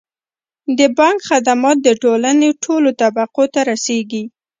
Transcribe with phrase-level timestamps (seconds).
[0.77, 4.23] د بانک خدمات د ټولنې ټولو طبقو ته رسیږي.